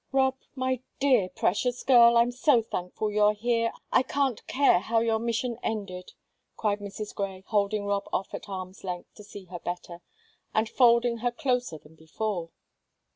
"Rob, 0.11 0.35
my 0.55 0.79
dear, 0.99 1.29
precious 1.29 1.83
girl, 1.83 2.17
I'm 2.17 2.31
so 2.31 2.63
thankful 2.63 3.11
you're 3.11 3.35
here 3.35 3.71
I 3.91 4.01
can't 4.01 4.47
care 4.47 4.79
how 4.79 4.99
your 4.99 5.19
mission 5.19 5.59
ended," 5.61 6.13
cried 6.57 6.79
Mrs. 6.79 7.13
Grey, 7.13 7.43
holding 7.45 7.85
Rob 7.85 8.05
off 8.11 8.33
at 8.33 8.49
arm's 8.49 8.83
length 8.83 9.13
to 9.13 9.23
see 9.23 9.45
her 9.45 9.59
better, 9.59 10.01
and 10.55 10.67
folding 10.67 11.17
her 11.17 11.29
closer 11.29 11.77
than 11.77 11.93
before. 11.93 12.49